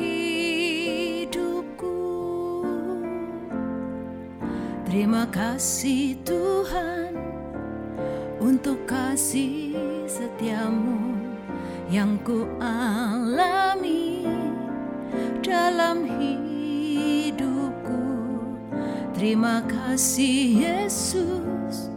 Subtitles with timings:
[0.00, 2.00] hidupku.
[4.88, 7.12] Terima kasih Tuhan
[8.40, 9.76] untuk kasih
[10.08, 11.20] setiamu
[11.92, 14.24] yang ku alami
[15.44, 18.00] dalam hidupku.
[19.12, 21.92] Terima kasih Yesus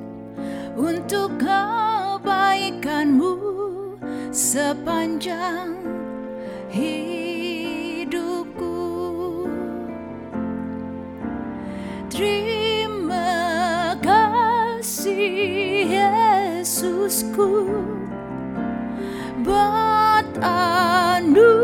[0.75, 3.31] untuk kebaikanmu
[4.33, 5.77] sepanjang
[6.73, 7.22] hidupku.
[12.13, 17.73] Terima kasih Yesusku
[19.41, 20.21] buat
[21.17, 21.57] anugerah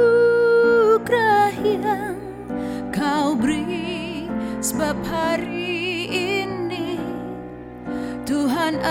[1.53, 2.17] yang
[2.89, 4.25] kau beri
[4.57, 6.09] sebab hari
[6.41, 6.97] ini.
[8.25, 8.81] Tuhan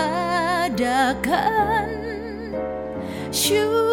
[0.70, 1.90] adakan
[3.34, 3.87] syukur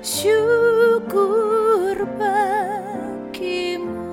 [0.00, 4.08] syukur bagimu.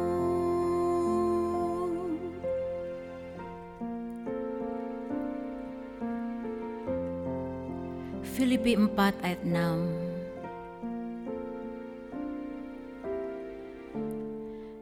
[8.19, 10.11] Filipi 4 ayat 6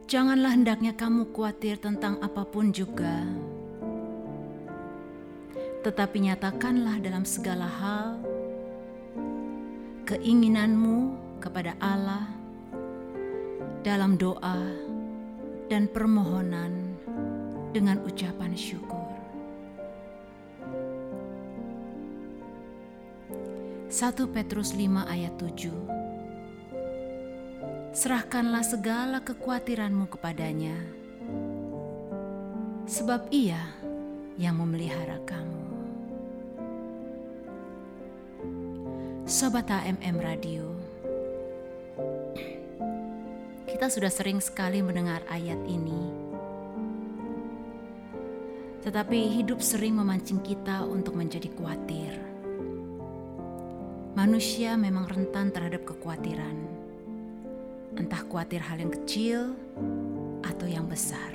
[0.06, 3.26] Janganlah hendaknya kamu khawatir tentang apa pun juga,
[5.82, 8.35] tetapi nyatakanlah dalam segala hal
[10.06, 12.30] keinginanmu kepada Allah
[13.82, 14.62] dalam doa
[15.66, 16.94] dan permohonan
[17.74, 19.02] dengan ucapan syukur.
[23.90, 25.74] 1 Petrus 5 ayat 7
[27.90, 30.76] Serahkanlah segala kekhawatiranmu kepadanya,
[32.86, 33.74] sebab ia
[34.38, 35.75] yang memelihara kamu.
[39.26, 40.70] Sobat HMM Radio,
[43.66, 46.14] kita sudah sering sekali mendengar ayat ini,
[48.86, 52.14] tetapi hidup sering memancing kita untuk menjadi khawatir.
[54.14, 56.54] Manusia memang rentan terhadap kekhawatiran
[57.98, 59.58] entah khawatir hal yang kecil
[60.46, 61.34] atau yang besar.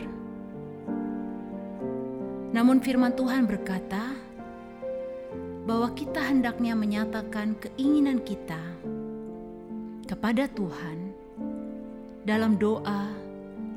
[2.56, 4.20] Namun firman Tuhan berkata
[5.71, 8.59] bahwa kita hendaknya menyatakan keinginan kita
[10.03, 11.15] kepada Tuhan
[12.27, 13.07] dalam doa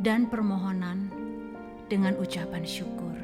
[0.03, 1.07] dan permohonan
[1.87, 3.15] dengan ucapan syukur.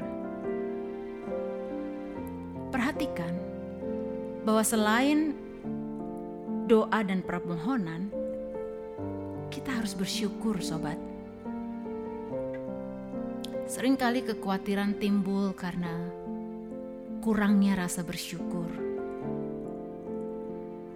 [2.71, 3.35] Perhatikan
[4.47, 5.35] bahwa selain
[6.71, 8.07] doa dan permohonan,
[9.51, 10.95] kita harus bersyukur, sobat.
[13.67, 16.20] Seringkali kekhawatiran timbul karena
[17.21, 18.65] kurangnya rasa bersyukur.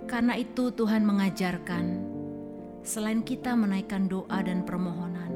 [0.10, 1.86] Karena itu, Tuhan mengajarkan,
[2.81, 5.30] selain kita menaikkan doa dan permohonan,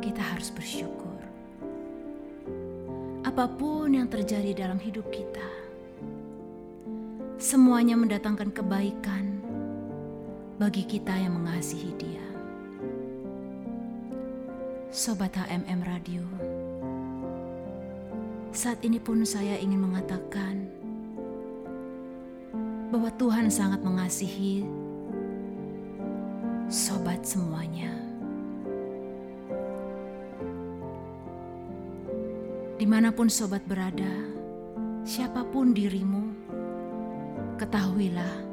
[0.00, 1.20] kita harus bersyukur.
[3.20, 5.48] Apa pun yang terjadi dalam hidup kita,
[7.36, 9.44] semuanya mendatangkan kebaikan
[10.56, 12.26] bagi kita yang mengasihi Dia.
[14.88, 16.24] Sobat HMM Radio,
[18.52, 20.66] saat ini pun saya ingin mengatakan
[22.88, 24.64] bahwa Tuhan sangat mengasihi
[26.68, 27.92] sobat semuanya.
[32.78, 34.24] Di mana pun sobat berada,
[35.02, 36.30] siapa pun dirimu,
[37.58, 38.48] ketahuilah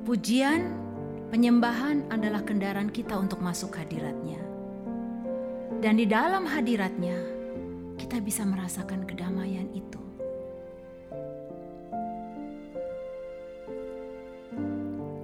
[0.05, 0.77] Pujian,
[1.33, 4.45] penyembahan adalah kendaraan kita untuk masuk hadiratnya.
[5.81, 7.17] Dan di dalam hadiratnya,
[7.97, 10.03] kita bisa merasakan kedamaian itu.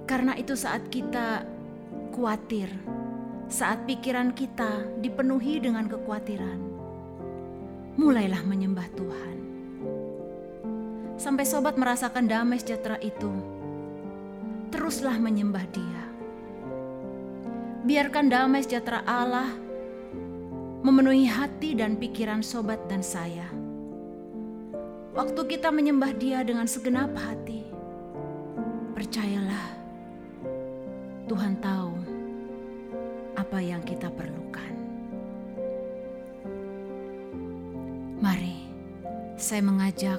[0.09, 1.53] Karena itu saat kita
[2.15, 2.71] khawatir,
[3.51, 6.59] saat pikiran kita dipenuhi dengan kekhawatiran,
[7.99, 9.37] mulailah menyembah Tuhan.
[11.19, 13.27] Sampai sobat merasakan damai sejahtera itu,
[14.71, 16.03] teruslah menyembah Dia.
[17.83, 19.51] Biarkan damai sejahtera Allah
[20.87, 23.51] memenuhi hati dan pikiran sobat dan saya.
[25.11, 27.67] Waktu kita menyembah Dia dengan segenap hati,
[28.95, 29.75] percayalah,
[31.25, 32.04] Tuhan tahu
[33.45, 34.73] apa yang kita perlukan.
[38.17, 38.65] Mari,
[39.37, 40.17] saya mengajak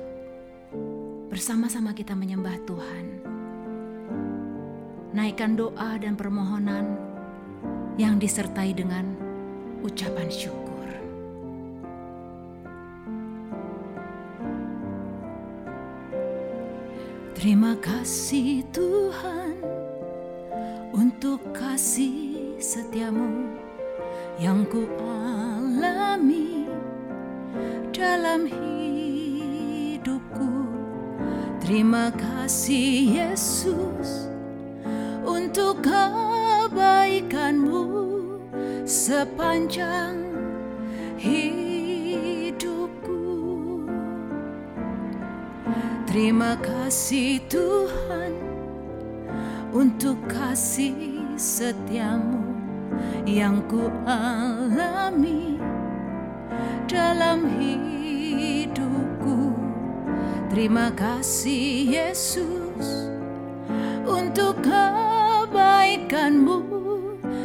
[1.26, 3.19] bersama-sama kita menyembah Tuhan
[5.11, 6.94] naikkan doa dan permohonan
[7.99, 9.19] yang disertai dengan
[9.82, 10.87] ucapan syukur.
[17.34, 19.58] Terima kasih Tuhan
[20.94, 23.53] untuk kasih setiamu
[24.41, 26.69] yang ku alami
[27.93, 30.49] dalam hidupku.
[31.61, 34.32] Terima kasih Yesus
[35.26, 37.85] untuk kebaikanmu
[38.88, 40.17] sepanjang
[41.20, 43.20] hidupku.
[46.08, 48.32] Terima kasih Tuhan
[49.76, 52.45] untuk kasih setiamu
[53.26, 55.58] yang ku alami
[56.86, 59.51] dalam hidupku.
[60.46, 63.10] Terima kasih Yesus
[64.06, 66.62] untuk kebaikanmu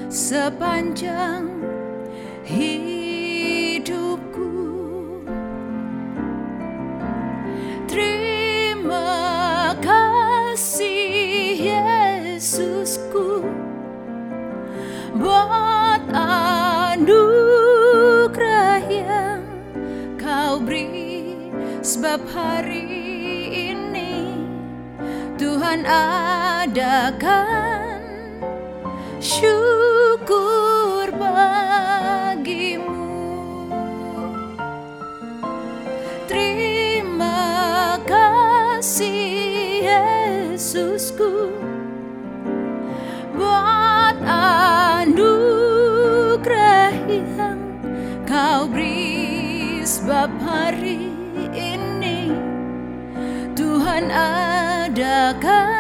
[0.08, 1.50] sepanjang
[2.46, 3.11] hidupku.
[22.12, 22.92] Sebab hari
[23.72, 24.36] ini
[25.40, 28.04] Tuhan adakan
[29.24, 33.00] syukur bagimu.
[36.28, 41.56] Terima kasih Yesusku
[43.40, 44.20] buat
[45.00, 45.48] anugerah
[47.08, 47.56] yang
[48.28, 51.21] kau beri sebab hari
[51.56, 52.32] ini.
[53.56, 55.71] Tuhan adakan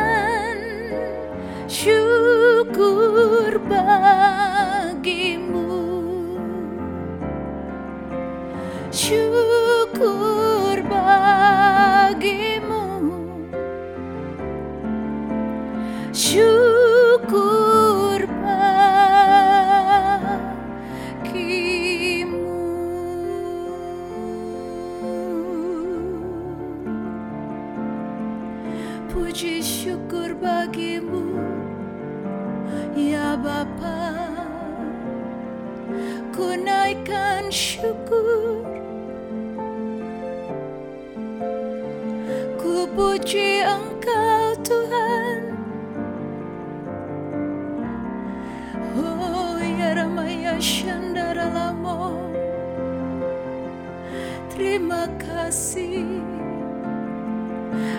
[54.61, 56.21] Terima kasih.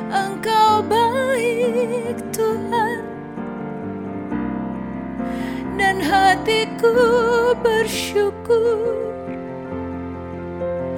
[0.09, 3.03] Engkau baik Tuhan.
[5.75, 6.95] Dan hatiku
[7.59, 8.95] bersyukur.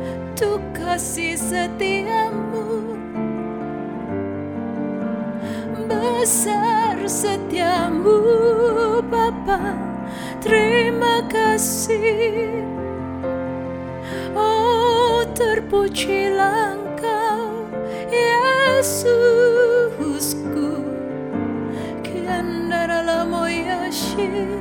[0.04, 3.00] Untuk kasih setiamu
[6.05, 8.21] Besar setiamu
[9.09, 9.73] Bapa.
[10.45, 12.61] Terima kasih.
[14.37, 17.73] Oh terpujilah engkau
[18.85, 19.25] Yesusku.
[22.05, 24.61] Kiandara lamo yashi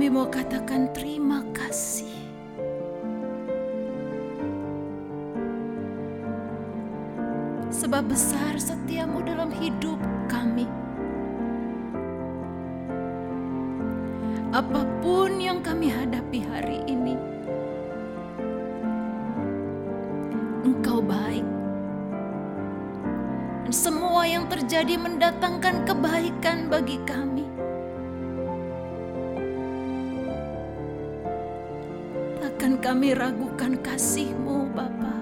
[0.00, 2.08] Kami mau katakan terima kasih.
[7.68, 10.64] Sebab besar setiamu dalam hidup kami.
[14.56, 17.20] Apa pun yang kami hadapi hari ini
[20.64, 21.44] Engkau baik.
[23.68, 27.29] Dan semua yang terjadi mendatangkan kebaikan bagi kami
[33.00, 35.16] kami ragukan kasih-Mu Bapa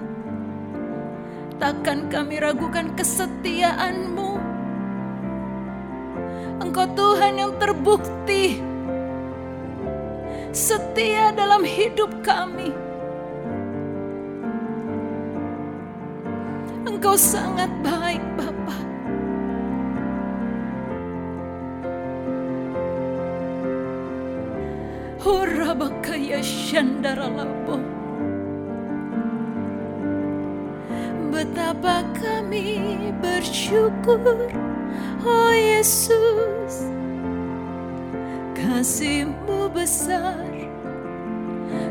[1.63, 4.35] Takkan kami ragukan kesetiaan-Mu
[6.59, 8.59] Engkau Tuhan yang terbukti
[10.51, 12.75] setia dalam hidup kami.
[16.83, 18.58] Engkau sangat baik, Bapa.
[25.19, 27.75] Horabakaya Shandara Labo.
[31.27, 34.47] Betapa kami bersyukur,
[35.27, 36.87] oh Yesus.
[38.55, 40.55] Kasihmu besar,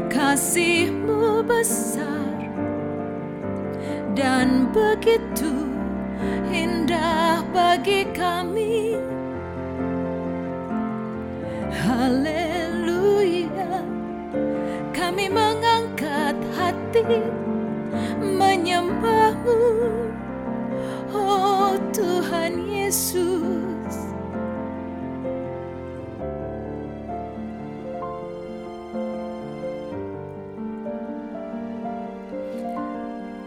[0.09, 2.33] kasihmu besar,
[4.17, 5.69] dan begitu
[6.49, 8.97] indah bagi kami.
[11.89, 12.48] Haleluya,
[16.89, 17.21] hati
[18.25, 19.61] menyembahmu,
[21.13, 23.93] oh Tuhan Yesus.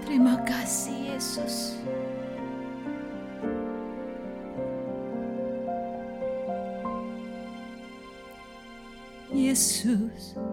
[0.06, 1.82] Terima kasih Yesus.
[10.32, 10.51] Aku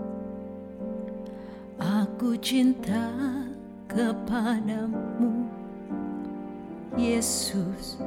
[2.41, 3.13] cinta
[3.89, 5.47] kepadamu.
[6.99, 7.99] Yesus,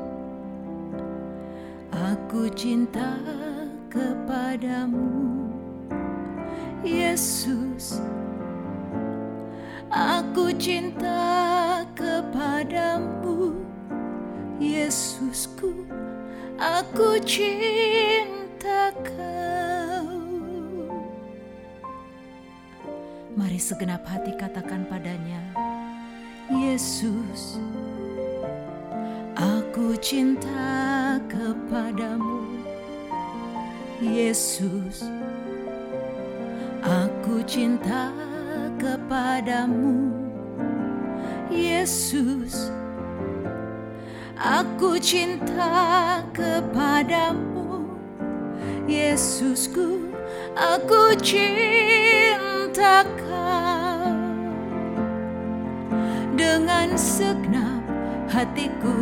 [1.92, 3.20] aku cinta
[3.88, 5.32] kepadamu.
[6.82, 8.02] Yesus,
[9.92, 13.60] Aku cinta kepadamu,
[14.56, 15.84] Yesusku.
[16.56, 18.11] Aku cinta
[23.32, 25.40] Mari segenap hati katakan padanya,
[26.52, 27.56] Yesus.
[29.40, 32.44] Aku cinta kepadamu,
[34.04, 35.08] Yesus.
[36.84, 38.12] Aku cinta
[38.76, 40.12] kepadamu,
[41.48, 42.68] Yesus.
[44.36, 47.96] Aku cinta kepadamu,
[48.92, 50.04] Yesusku.
[50.52, 52.21] Aku cinta
[52.72, 54.16] cinta kau
[56.40, 57.84] dengan segenap
[58.32, 58.96] hatiku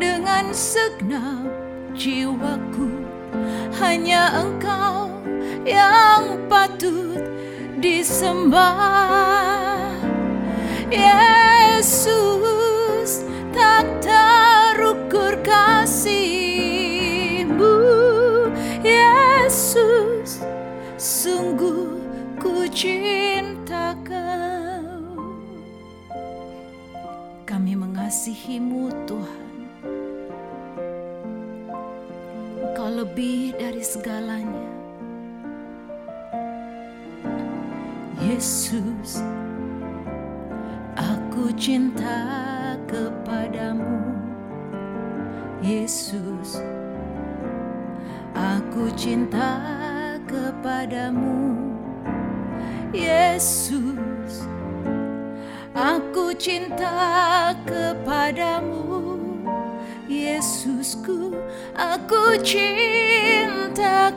[0.00, 1.44] dengan segenap
[1.92, 3.04] jiwaku
[3.76, 5.12] hanya engkau
[5.68, 7.20] yang patut
[7.84, 8.80] disembah.
[10.88, 11.47] Yesus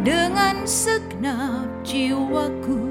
[0.00, 2.88] Dengan segenap jiwaku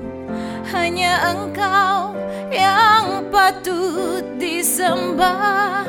[0.69, 2.13] Hanya engkau
[2.51, 5.87] yang patut disembah.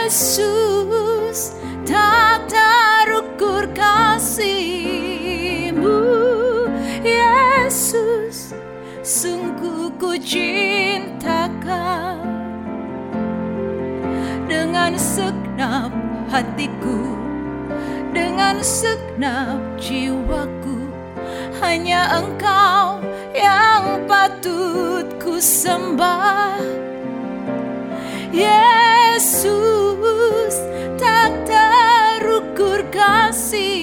[0.00, 0.50] Yesus
[1.86, 4.89] tak terukur kasihmu
[9.10, 11.50] sungguh ku cinta
[14.46, 15.90] Dengan segenap
[16.30, 17.18] hatiku
[18.14, 20.86] Dengan segenap jiwaku.
[21.58, 23.02] Hanya engkau
[23.34, 26.58] yang patut ku sembah.
[28.30, 29.34] Yesus
[30.98, 33.79] tak terukur kasihmu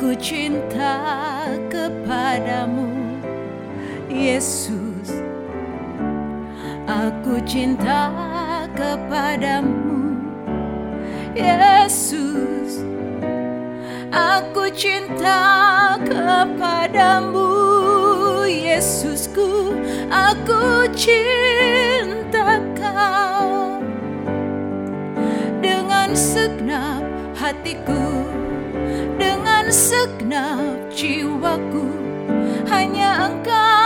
[0.00, 0.96] aku cinta
[1.68, 2.88] kepadamu
[4.08, 5.12] Yesus.
[6.88, 8.08] Aku cinta
[8.72, 10.16] kepadamu
[11.36, 12.80] Yesus.
[14.08, 15.36] Aku cinta
[16.00, 17.52] kepadamu
[18.48, 19.76] Yesusku.
[20.08, 23.84] Aku cinta kau.
[25.60, 27.04] Dengan segenap
[27.36, 28.29] hatiku
[29.70, 31.86] segenap jiwaku.
[32.66, 33.79] Hanya engkau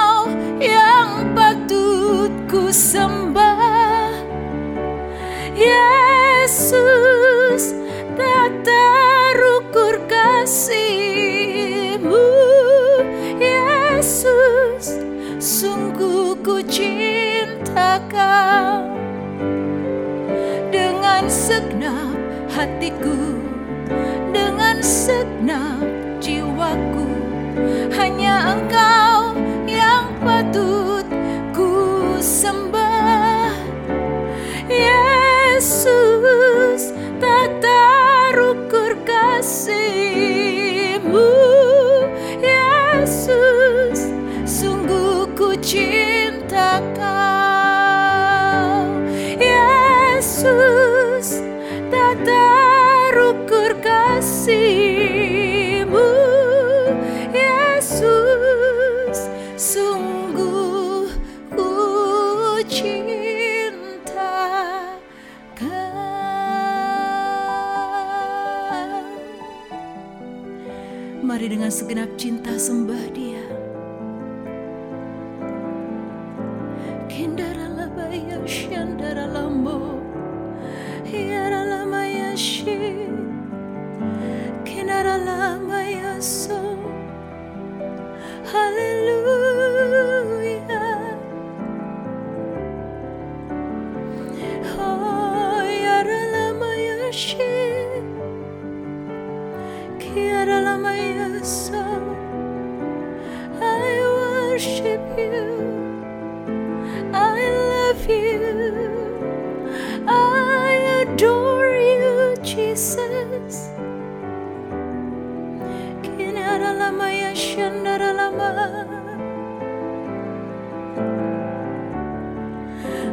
[54.44, 54.83] kasihmu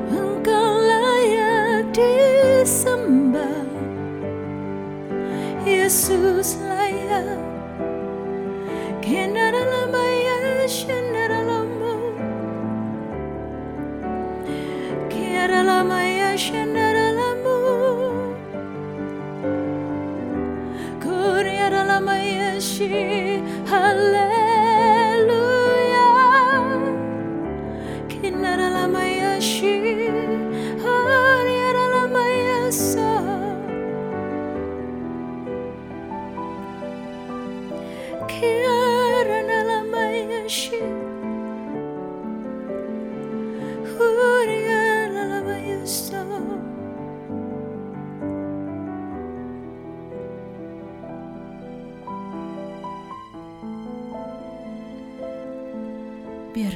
[0.09, 3.69] Engkau layak disembah.
[5.61, 7.37] Yesus layak.
[9.05, 11.41] Kendara lama ya shendara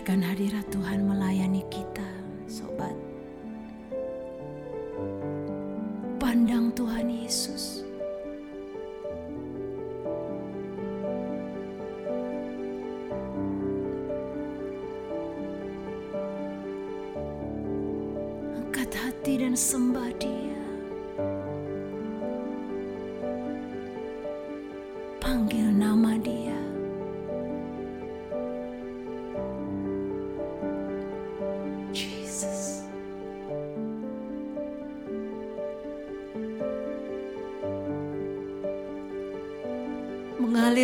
[0.06, 1.05] biarkan hadirat Tuhan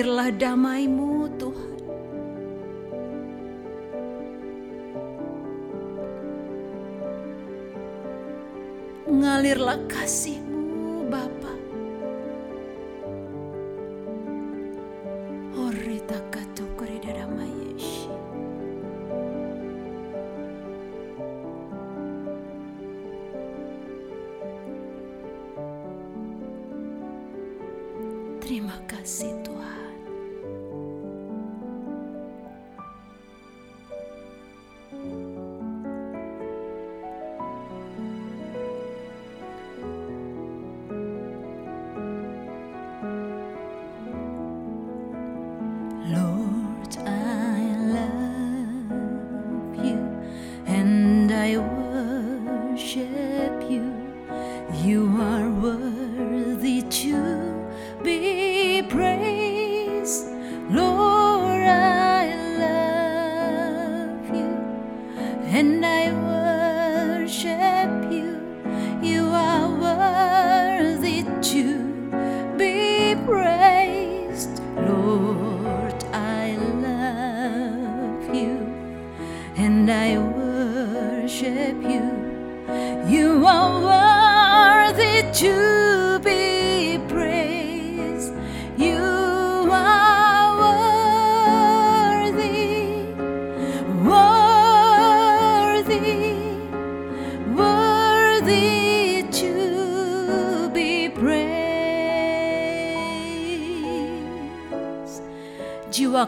[0.01, 1.77] Curahlah damai-Mu, Tuhan.
[9.05, 10.40] Mengalirlah kasih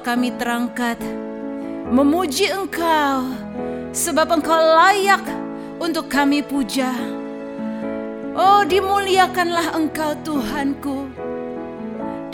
[0.04, 1.00] kami terangkat,
[1.88, 3.32] memuji Engkau,
[3.96, 5.24] sebab Engkau layak
[5.80, 6.92] untuk kami puja.
[8.36, 11.08] Oh, dimuliakanlah Engkau, Tuhanku.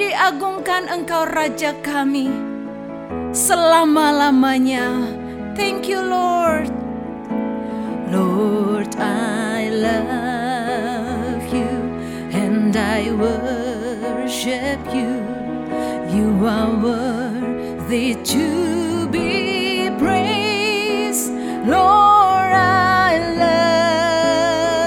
[0.01, 2.33] Diagungkan Engkau, Raja kami,
[3.29, 5.05] selama-lamanya.
[5.53, 6.73] Thank you, Lord.
[8.09, 11.69] Lord, I love you
[12.33, 15.21] and I worship you.
[16.09, 17.28] You are worthy.
[17.89, 21.31] worthy to be praised.
[21.65, 23.17] Lord, I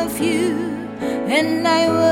[0.07, 0.55] love you
[1.27, 2.12] and I will.